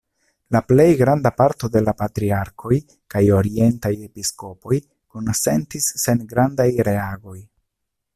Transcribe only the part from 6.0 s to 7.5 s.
sen grandaj reagoj.